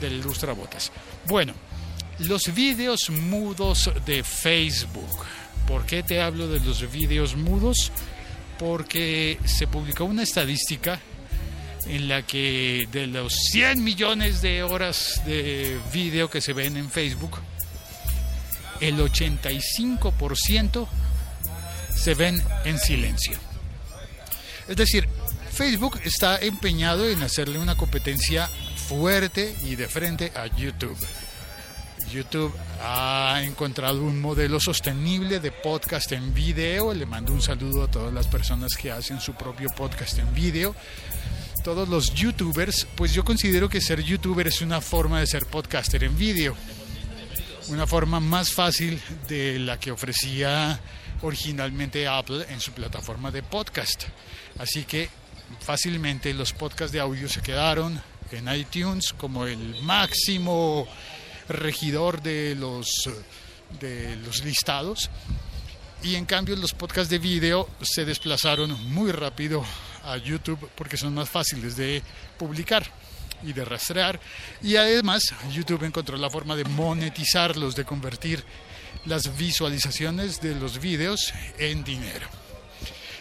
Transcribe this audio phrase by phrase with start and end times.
[0.00, 0.90] del lustrabotas.
[1.26, 1.52] Bueno,
[2.20, 5.26] los vídeos mudos de Facebook.
[5.70, 7.92] ¿Por qué te hablo de los vídeos mudos?
[8.58, 10.98] Porque se publicó una estadística
[11.86, 16.90] en la que de los 100 millones de horas de vídeo que se ven en
[16.90, 17.38] Facebook,
[18.80, 20.88] el 85%
[21.94, 23.38] se ven en silencio.
[24.66, 25.08] Es decir,
[25.52, 28.48] Facebook está empeñado en hacerle una competencia
[28.88, 30.98] fuerte y de frente a YouTube.
[32.10, 36.92] YouTube ha encontrado un modelo sostenible de podcast en video.
[36.92, 40.74] Le mando un saludo a todas las personas que hacen su propio podcast en video.
[41.62, 46.02] Todos los youtubers, pues yo considero que ser youtuber es una forma de ser podcaster
[46.04, 46.56] en video.
[47.68, 50.80] Una forma más fácil de la que ofrecía
[51.22, 54.04] originalmente Apple en su plataforma de podcast.
[54.58, 55.08] Así que
[55.60, 58.02] fácilmente los podcasts de audio se quedaron
[58.32, 60.86] en iTunes como el máximo
[61.50, 63.08] regidor de los,
[63.80, 65.10] de los listados
[66.02, 69.64] y en cambio los podcasts de video se desplazaron muy rápido
[70.04, 72.02] a YouTube porque son más fáciles de
[72.38, 72.86] publicar
[73.42, 74.18] y de rastrear
[74.62, 75.22] y además
[75.52, 78.42] YouTube encontró la forma de monetizarlos, de convertir
[79.06, 82.26] las visualizaciones de los videos en dinero.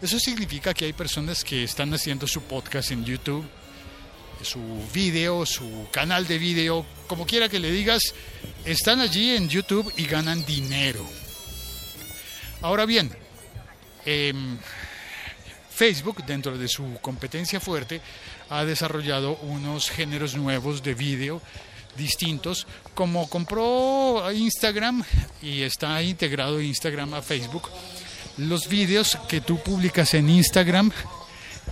[0.00, 3.48] Eso significa que hay personas que están haciendo su podcast en YouTube
[4.44, 4.60] su
[4.92, 8.02] video, su canal de video, como quiera que le digas,
[8.64, 11.04] están allí en YouTube y ganan dinero.
[12.60, 13.10] Ahora bien,
[14.04, 14.58] em,
[15.74, 18.00] Facebook, dentro de su competencia fuerte,
[18.50, 21.42] ha desarrollado unos géneros nuevos de video
[21.96, 25.04] distintos, como compró Instagram
[25.42, 27.68] y está integrado Instagram a Facebook.
[28.38, 30.90] Los videos que tú publicas en Instagram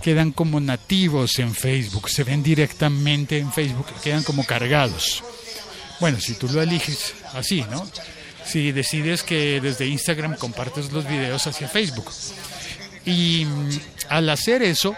[0.01, 5.23] quedan como nativos en Facebook, se ven directamente en Facebook, quedan como cargados.
[5.99, 7.87] Bueno, si tú lo eliges así, ¿no?
[8.43, 12.09] Si decides que desde Instagram compartes los videos hacia Facebook.
[13.05, 13.69] Y mm,
[14.09, 14.95] al hacer eso,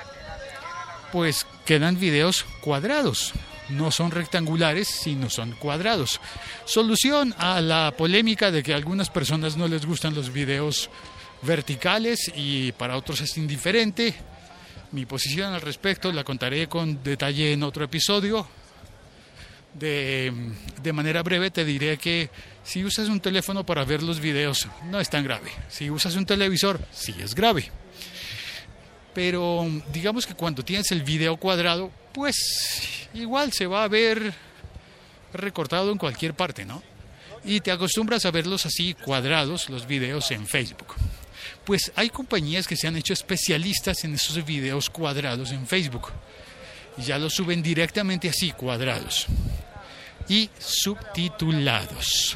[1.12, 3.34] pues quedan videos cuadrados.
[3.70, 6.22] No son rectangulares, sino son cuadrados.
[6.66, 10.90] Solución a la polémica de que a algunas personas no les gustan los videos
[11.42, 14.16] verticales y para otros es indiferente
[14.94, 18.48] mi posición al respecto la contaré con detalle en otro episodio.
[19.74, 20.32] De,
[20.84, 22.30] de, manera breve te diré que
[22.64, 25.52] si usas un teléfono para ver los videos no es tan grave.
[25.68, 27.72] Si usas un televisor sí es grave.
[29.16, 34.32] Pero digamos que cuando tienes el video cuadrado, pues igual se va a ver
[35.34, 36.84] recortado en cualquier parte, ¿no?
[37.44, 40.96] Y te acostumbras a verlos así cuadrados, los videos en Facebook
[41.66, 46.10] pues hay compañías que se han hecho especialistas en esos videos cuadrados en Facebook.
[46.98, 49.28] Ya los suben directamente así, cuadrados.
[50.28, 52.36] Y subtitulados.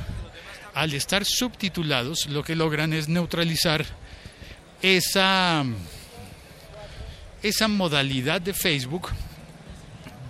[0.73, 3.85] Al estar subtitulados, lo que logran es neutralizar
[4.81, 5.65] esa,
[7.43, 9.09] esa modalidad de Facebook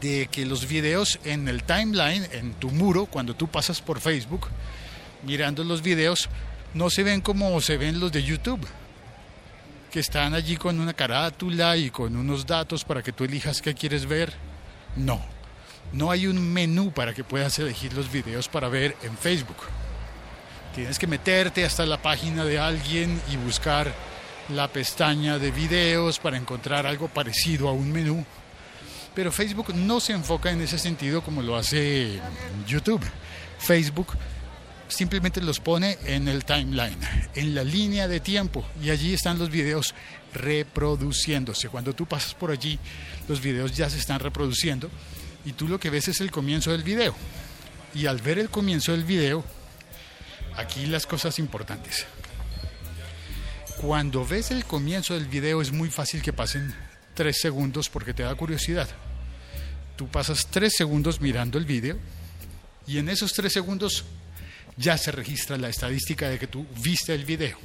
[0.02, 4.48] de que los videos en el timeline, en tu muro, cuando tú pasas por Facebook,
[5.24, 6.30] mirando los videos,
[6.74, 8.68] no se ven como se ven los de YouTube
[10.00, 14.06] están allí con una carátula y con unos datos para que tú elijas qué quieres
[14.06, 14.34] ver.
[14.96, 15.22] No,
[15.94, 19.58] no hay un menú para que puedas elegir los videos para ver en Facebook.
[20.76, 23.94] Tienes que meterte hasta la página de alguien y buscar
[24.50, 28.26] la pestaña de videos para encontrar algo parecido a un menú.
[29.16, 32.20] Pero Facebook no se enfoca en ese sentido como lo hace
[32.68, 33.02] YouTube.
[33.58, 34.10] Facebook
[34.88, 36.98] simplemente los pone en el timeline,
[37.36, 39.94] en la línea de tiempo, y allí están los videos
[40.34, 41.70] reproduciéndose.
[41.70, 42.80] Cuando tú pasas por allí,
[43.28, 44.90] los videos ya se están reproduciendo
[45.46, 47.16] y tú lo que ves es el comienzo del video.
[47.94, 49.44] Y al ver el comienzo del video,
[50.56, 52.06] aquí las cosas importantes.
[53.82, 56.74] Cuando ves el comienzo del video es muy fácil que pasen
[57.14, 58.88] tres segundos porque te da curiosidad.
[59.96, 61.98] Tú pasas tres segundos mirando el video
[62.86, 64.06] y en esos tres segundos
[64.78, 67.58] ya se registra la estadística de que tú viste el video.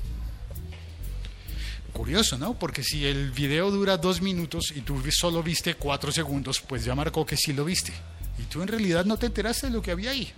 [1.92, 2.58] Curioso, ¿no?
[2.58, 6.94] Porque si el video dura dos minutos y tú solo viste cuatro segundos, pues ya
[6.94, 7.92] marcó que sí lo viste.
[8.38, 10.32] Y tú en realidad no te enteraste de lo que había ahí.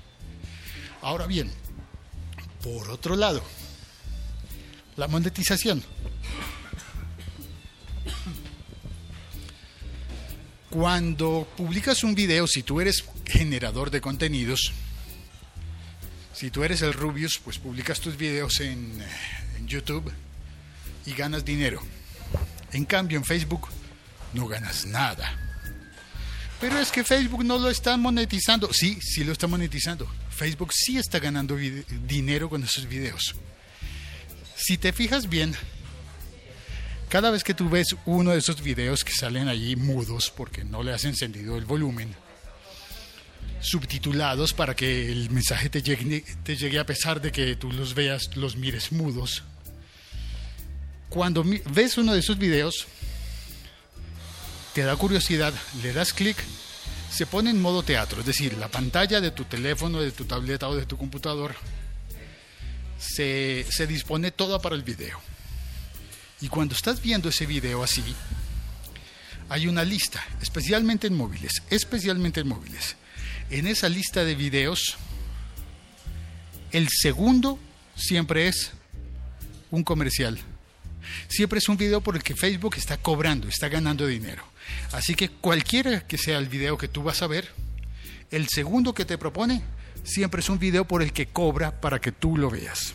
[1.00, 1.52] Ahora bien,
[2.62, 3.42] por otro lado,
[4.96, 5.82] la monetización.
[10.70, 14.72] Cuando publicas un video, si tú eres generador de contenidos,
[16.34, 19.02] si tú eres el Rubius, pues publicas tus videos en,
[19.66, 20.12] YouTube
[21.06, 21.80] y ganas dinero.
[22.72, 23.68] En cambio, en Facebook
[24.34, 25.38] no ganas nada.
[26.60, 28.70] Pero es que Facebook no lo está monetizando.
[28.72, 30.06] Sí, sí lo está monetizando.
[30.28, 33.34] Facebook sí está ganando dinero con esos videos.
[34.54, 35.54] Si te fijas bien,
[37.08, 40.82] cada vez que tú ves uno de esos videos que salen allí mudos porque no
[40.82, 42.14] le has encendido el volumen,
[43.60, 47.94] subtitulados para que el mensaje te llegue, te llegue a pesar de que tú los
[47.94, 49.42] veas, los mires mudos.
[51.08, 52.86] Cuando ves uno de esos videos,
[54.74, 56.36] te da curiosidad, le das clic,
[57.10, 60.68] se pone en modo teatro, es decir, la pantalla de tu teléfono, de tu tableta
[60.68, 61.54] o de tu computador
[62.98, 65.20] se, se dispone toda para el video.
[66.40, 68.02] Y cuando estás viendo ese video así,
[69.48, 72.96] hay una lista, especialmente en móviles, especialmente en móviles.
[73.54, 74.96] En esa lista de videos,
[76.72, 77.56] el segundo
[77.94, 78.72] siempre es
[79.70, 80.40] un comercial.
[81.28, 84.42] Siempre es un video por el que Facebook está cobrando, está ganando dinero.
[84.90, 87.48] Así que cualquiera que sea el video que tú vas a ver,
[88.32, 89.62] el segundo que te propone
[90.02, 92.94] siempre es un video por el que cobra para que tú lo veas.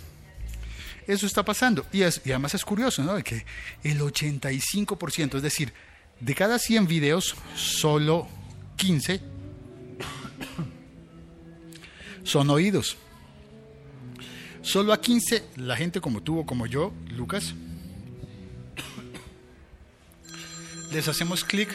[1.07, 1.85] Eso está pasando.
[1.93, 3.15] Y, además es curioso, ¿no?
[3.23, 3.45] Que
[3.81, 5.71] el 85%, es decir,
[6.19, 8.27] de cada 100 videos, solo
[8.75, 9.28] 15
[12.23, 12.97] son oídos.
[14.61, 17.53] Solo a 15, la gente como tú o como yo, Lucas,
[20.91, 21.69] les hacemos clic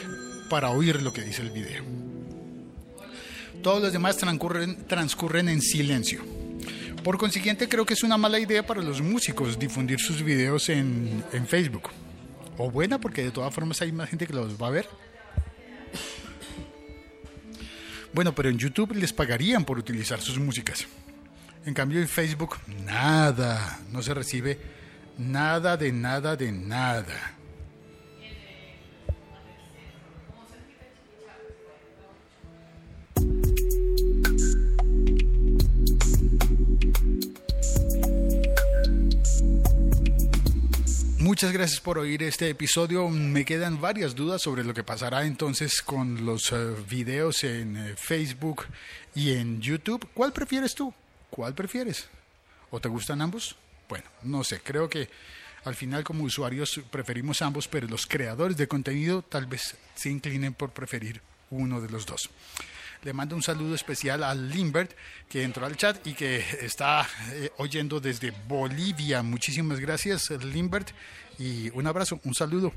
[0.49, 1.83] para oír lo que dice el video.
[3.63, 6.23] Todos los demás transcurren, transcurren en silencio.
[7.03, 11.23] Por consiguiente, creo que es una mala idea para los músicos difundir sus videos en,
[11.33, 11.89] en Facebook.
[12.57, 14.87] O buena, porque de todas formas hay más gente que los va a ver.
[18.15, 20.87] Bueno, pero en YouTube les pagarían por utilizar sus músicas.
[21.65, 24.57] En cambio en Facebook, nada, no se recibe
[25.17, 27.33] nada de nada de nada.
[41.35, 43.09] Muchas gracias por oír este episodio.
[43.09, 47.95] Me quedan varias dudas sobre lo que pasará entonces con los eh, videos en eh,
[47.97, 48.63] Facebook
[49.13, 50.07] y en YouTube.
[50.13, 50.93] ¿Cuál prefieres tú?
[51.29, 52.07] ¿Cuál prefieres?
[52.71, 53.57] ¿O te gustan ambos?
[53.89, 55.09] Bueno, no sé, creo que
[55.65, 60.53] al final como usuarios preferimos ambos, pero los creadores de contenido tal vez se inclinen
[60.53, 62.29] por preferir uno de los dos.
[63.03, 64.91] Le mando un saludo especial a Limbert,
[65.29, 69.21] que entró al chat y que está eh, oyendo desde Bolivia.
[69.23, 70.91] Muchísimas gracias, Limbert,
[71.37, 72.73] y un abrazo, un saludo.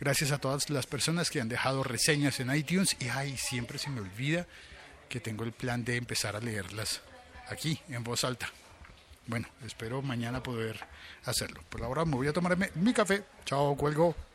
[0.00, 2.96] Gracias a todas las personas que han dejado reseñas en iTunes.
[3.00, 4.46] Y ay, siempre se me olvida
[5.08, 7.02] que tengo el plan de empezar a leerlas
[7.48, 8.50] aquí, en voz alta.
[9.26, 10.80] Bueno, espero mañana poder
[11.24, 11.62] hacerlo.
[11.68, 13.24] Por ahora me voy a tomar mi café.
[13.44, 14.29] Chao, cuelgo.